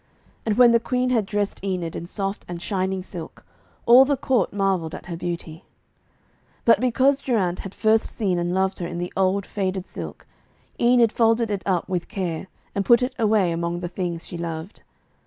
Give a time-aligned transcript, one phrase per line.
[0.47, 3.45] And when the Queen had dressed Enid in soft and shining silk,
[3.85, 5.63] all the court marvelled at her beauty.
[6.65, 10.25] But because Geraint had first seen and loved her in the old faded silk,
[10.79, 14.81] Enid folded it up with care and put it away among the things she loved.